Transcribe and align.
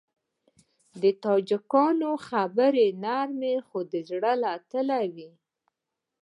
د 1.01 1.03
تاجکانو 1.23 2.11
خبرې 2.27 2.87
نرمې 3.03 3.55
خو 3.67 3.79
د 3.91 3.93
زړه 4.09 4.33
له 4.43 4.51
تله 4.71 4.99
وي. 5.15 5.31